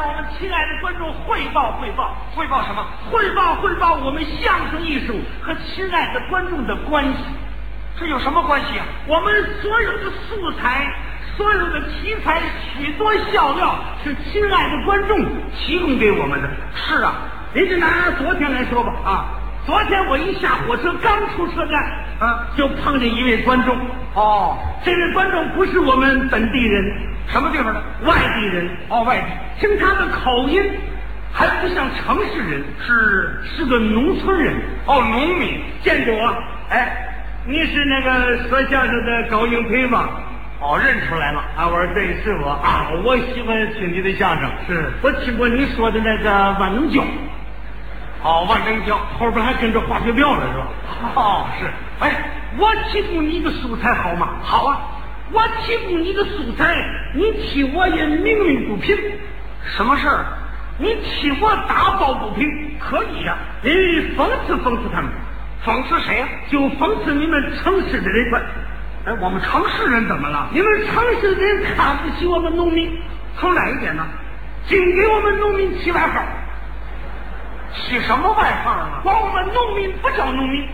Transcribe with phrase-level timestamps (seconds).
[0.00, 2.82] 向我们亲爱的观众汇报汇报，汇报什么？
[3.10, 7.18] 汇报汇报我们相声艺术和亲爱的观众的关系。
[7.98, 8.86] 这有什么关系啊？
[9.06, 10.90] 我们所有的素材、
[11.36, 12.40] 所有的题材、
[12.74, 15.22] 许多笑料是亲爱的观众
[15.54, 16.48] 提供给我们的。
[16.74, 17.12] 是啊，
[17.52, 19.24] 您就拿昨天来说吧，啊，
[19.66, 21.78] 昨天我一下火车刚出车站，
[22.20, 23.76] 啊，就碰见一位观众。
[24.14, 26.92] 哦，这位观众不是我们本地人，
[27.28, 27.82] 什么地方的？
[28.04, 28.68] 外地人。
[28.88, 29.26] 哦，外地。
[29.58, 30.62] 听他的口音，
[31.32, 34.54] 还不像城市人，是是个农村人。
[34.84, 35.60] 哦，农民。
[35.82, 36.34] 见着我，
[36.68, 36.94] 哎，
[37.46, 40.10] 你是那个说相声的高英培吗？
[40.60, 41.38] 哦，认出来了。
[41.56, 44.50] 啊，我说对，是我啊，我喜欢听你的相声。
[44.66, 47.02] 是我听过你说的那个万能胶，
[48.22, 48.98] 哦，万能胶。
[49.18, 50.66] 后边还跟着化学表了，是吧？
[51.14, 51.66] 哦，是。
[52.00, 54.28] 哎，我提供你的素材好吗？
[54.42, 54.80] 好啊。
[55.32, 56.74] 我提供你的素材，
[57.14, 58.96] 你替我也鸣鸣不平。
[59.76, 60.24] 什么事儿？
[60.78, 62.46] 你替我打抱不平，
[62.80, 63.70] 可以呀、你
[64.16, 65.10] 讽刺讽刺他们，
[65.64, 68.40] 讽刺谁呀、就讽刺你们城市的人吧。
[69.06, 70.48] 哎，我们城市人怎么了？
[70.52, 72.90] 你们城市的人看不起我们农民，
[73.38, 74.04] 从哪一点呢？
[74.66, 76.22] 净给我们农民起外号，
[77.74, 79.00] 起什么外号呢？
[79.02, 80.68] 管我们农民不叫农民，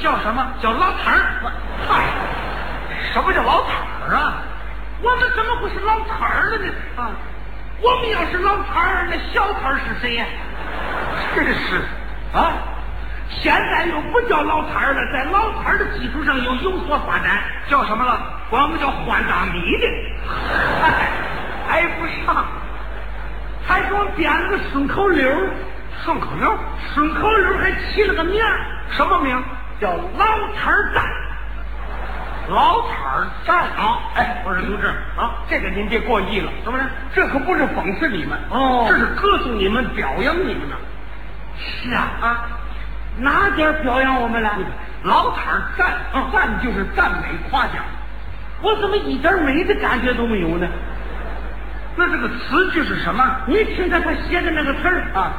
[0.00, 0.46] 叫什么？
[0.62, 1.42] 叫老摊儿。
[1.88, 2.04] 嗨，
[3.12, 3.72] 什么叫老摊
[4.08, 4.34] 儿啊？
[5.02, 6.72] 我们怎么会是老摊儿了呢？
[6.96, 7.10] 啊，
[7.80, 10.26] 我们要是老摊儿，那小摊儿是谁呀？
[11.34, 11.82] 真是
[12.34, 12.52] 啊！
[13.30, 18.20] 现在又不叫老摊儿了，在老摊儿的基础上又有所发展，叫什么了？
[18.50, 19.86] 管我们叫换大米的。
[20.80, 21.08] 嗨，
[21.68, 22.44] 挨不上。
[23.66, 25.50] 还给我编了个顺口溜儿，
[26.08, 26.58] 顺口溜？
[26.94, 29.44] 顺口溜还起了个名儿，什么名？
[29.78, 30.24] 叫老
[30.56, 31.04] 摊儿赞。
[32.48, 34.86] 老摊儿站啊哎，我说同志
[35.18, 36.84] 啊这个您别过意了，怎么着？
[37.14, 40.76] 这可不是讽刺你们哦这是歌颂你们、表扬你们呢。
[41.58, 42.48] 是啊，啊，
[43.18, 44.50] 哪点表扬我们了？
[45.02, 47.84] 老摊儿赞，嗯赞就是赞美、夸奖。
[48.62, 50.66] 我怎么一点美的感觉都没有呢？
[51.96, 53.22] 那这个词句是什么？
[53.46, 55.32] 你听他他写的那个词儿啊，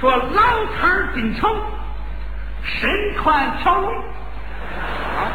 [0.00, 0.42] 说老
[0.78, 1.50] 摊儿进城，
[2.62, 5.32] 身穿条龙，啊，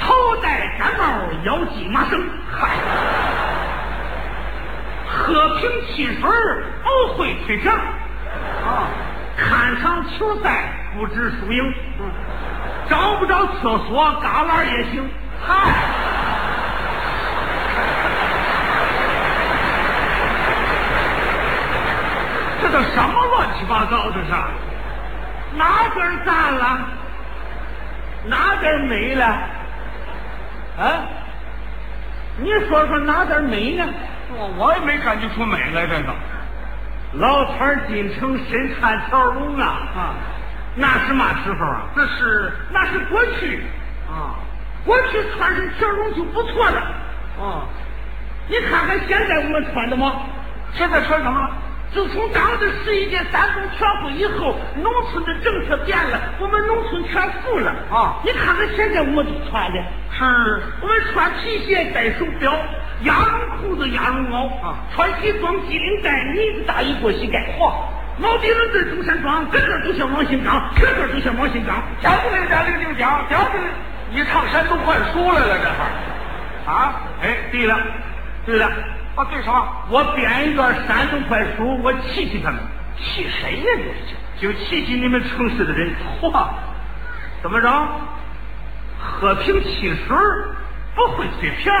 [0.00, 1.04] 头戴毡帽，
[1.44, 2.70] 腰系麻绳，嗨，
[5.06, 8.88] 喝瓶汽水儿不会退票，啊，
[9.36, 11.72] 看场球赛不知输赢，
[12.88, 15.08] 找不着厕所旮旯也行，
[15.46, 15.79] 嗨。
[22.70, 24.50] 这都什么乱七八糟的事儿？
[25.56, 26.78] 哪根儿赞了？
[28.26, 29.24] 哪根儿美了？
[30.78, 31.02] 啊？
[32.38, 33.84] 你说说哪点儿美呢？
[34.32, 36.14] 我我也没感觉出美来，这个
[37.14, 39.66] 老头儿进城身穿条龙啊！
[39.96, 40.14] 啊，
[40.76, 41.82] 那是嘛时候啊？
[41.96, 43.64] 那是那是过去，
[44.08, 44.38] 啊
[44.86, 46.80] 过去穿上条龙就不错了。
[47.40, 47.66] 啊，
[48.48, 50.22] 你看看现在我们穿的吗？
[50.72, 51.50] 现在穿什么了？
[51.92, 59.78] 自从党的十一届三中全会以后，农村的政策变了，我们农村全富了啊你看看现在我们都穿的，
[60.16, 60.62] 是。
[60.80, 62.52] 我们穿皮鞋戴手表，
[63.02, 67.72] 鸭绒裤子鸭绒袄啊穿西装系领带，呢子大衣过膝盖，嚯，
[68.18, 73.64] 毛笔轮子中山装，个个都像王新刚，个个都像王新刚，讲不了讲令就讲，讲不来，
[74.12, 77.02] 你唱山东换书来了这会儿啊？
[77.20, 77.76] 哎，对了，
[78.46, 78.70] 对了，
[79.20, 79.68] 啊，对什么？
[79.90, 82.58] 我编一个山东快书，我气气他们，
[82.96, 84.40] 气谁呀你？
[84.40, 85.92] 就气气你们城市的人，
[86.22, 86.48] 嚯，
[87.42, 87.68] 怎么着？
[88.98, 90.16] 喝瓶汽水
[90.94, 91.72] 不会退票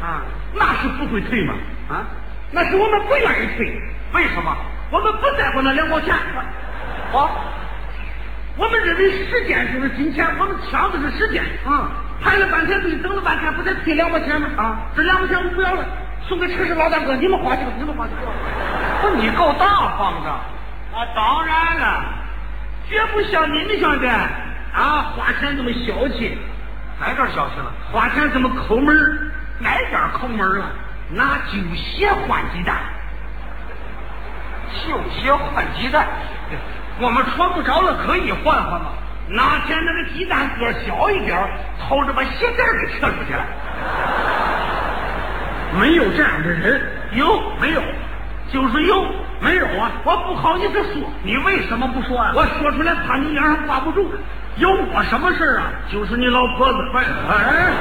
[0.00, 0.22] 啊
[0.54, 1.54] 那是不会退吗？
[1.88, 2.06] 啊？
[2.52, 3.66] 那是我们不愿意退，
[4.14, 4.56] 为什么？
[4.92, 6.14] 我们不在乎那两毛钱。
[6.14, 7.30] 啊
[8.56, 11.42] 我们认为时间就是金钱，我们抢的是时间。
[11.66, 11.88] 嗯，
[12.22, 14.48] 排了半天队，等了半天，不得退两毛钱吗？
[14.56, 15.84] 啊，这两毛钱我不要了，
[16.30, 18.30] 送给城市老大哥，你们花去吧，你们花去吧。
[19.02, 20.30] 不是你够大方的。
[20.30, 22.04] 啊，当然了，
[22.88, 26.38] 绝不像你们像的啊，花钱这么小气，
[27.00, 27.72] 哪点小气了？
[27.90, 30.66] 花钱这么抠门儿哪点抠门了？
[31.10, 32.76] 拿旧鞋换鸡蛋。
[34.86, 36.06] 旧鞋换鸡蛋，
[37.00, 38.92] 我们穿不着了，可以换换吗？
[39.26, 41.50] 哪天那个鸡蛋个儿小一点儿，
[41.80, 43.44] 偷着把鞋带给扯出去了。
[45.78, 46.80] 没有这样的人，
[47.12, 47.82] 有没有？
[48.52, 49.06] 就是有，
[49.40, 49.92] 没有啊？
[50.04, 52.32] 我不好意思说，你为什么不说啊？
[52.34, 54.10] 我说出来怕你脸上挂不住。
[54.56, 55.70] 有我什么事啊？
[55.92, 57.72] 就是你老婆子，哎，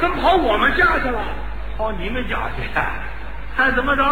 [0.00, 1.20] 怎么跑我们家去了？
[1.78, 2.68] 跑你们家去？
[3.56, 4.02] 还怎么着？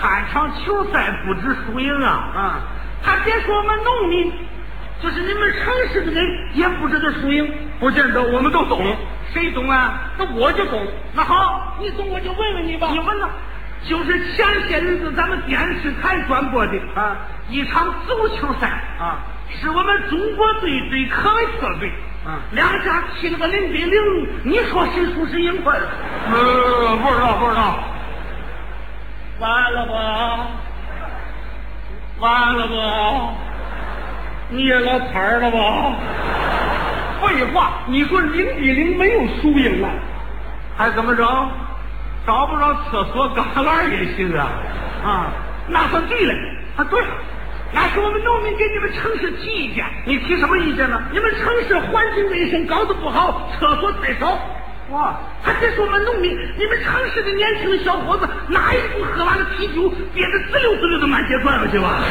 [0.00, 2.08] 看场球赛不知输赢啊！
[2.08, 2.60] 啊，
[3.02, 4.32] 还别说我们农民，
[5.02, 6.24] 就是你们城市的人
[6.54, 7.52] 也不知道输赢。
[7.78, 8.80] 不见得，我们都懂。
[9.32, 10.10] 谁懂啊？
[10.18, 10.80] 那我就懂。
[11.14, 12.88] 那好，你懂我就问问你吧。
[12.90, 13.28] 你问了，
[13.88, 17.16] 就是前些日子咱们电视台转播的啊
[17.48, 18.66] 一场足球赛
[18.98, 19.18] 啊，
[19.48, 21.90] 是我们中国队对科威特队，
[22.26, 24.00] 嗯两家踢了个零比零，
[24.44, 25.78] 你说谁输谁赢快？
[26.30, 27.78] 呃，不知道，不知道。
[29.38, 30.46] 完了吧，
[32.18, 33.34] 完了吧，
[34.50, 35.94] 捏了摊儿了吧？
[37.20, 39.90] 废话，你说零比零没有输赢啊？
[40.76, 41.24] 还怎么着？
[42.26, 44.50] 找不着厕所旮旯也行啊！
[45.04, 45.32] 啊，
[45.68, 46.34] 那算对了。
[46.76, 47.08] 啊，对了，
[47.72, 51.00] 那是我们农民给你们城市提意见，你提什么意见呢？
[51.12, 54.38] 你们城市环境卫生搞得不好，厕所太少。
[54.90, 62.00] 哇，还别说我们农民，你们城市的年轻的小伙子，哪一壶喝完了啤酒，憋得滋溜滋溜的满街转了去吧？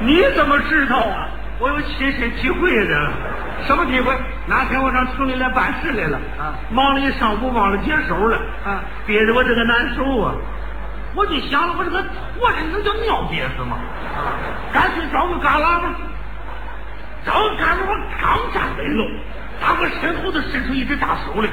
[0.00, 1.28] 你怎么知道啊？
[1.60, 3.12] 我有亲身体会的。
[3.66, 4.16] 什么体会？
[4.46, 10.34] 那天我上城里来办事来了，啊忙了一上午，忘了解手了，啊憋得我这个难受啊！
[11.16, 11.98] 我就想了，我这个
[12.38, 13.76] 我这能叫尿憋死吗？
[14.14, 14.38] 啊，
[14.72, 15.90] 干脆找个旮旯吧。
[17.26, 19.10] 找个旮旯，我刚站稳了，
[19.60, 21.48] 打我身后头伸出一只大手来，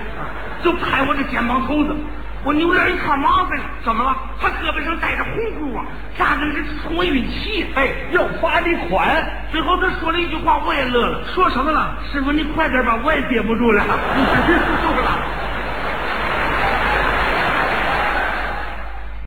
[0.63, 1.95] 就拍我的肩膀头子。
[2.45, 4.15] 我扭脸一看，麻烦了，怎么了？
[4.39, 5.83] 他胳膊上戴着红箍啊，
[6.15, 7.65] 咋跟这冲我运气？
[7.73, 9.25] 哎，要罚你款。
[9.51, 11.21] 最后他说了一句话，我也乐了。
[11.33, 11.97] 说什么了？
[12.11, 13.83] 师傅，你快点吧，我也憋不住了。
[13.83, 15.01] 就是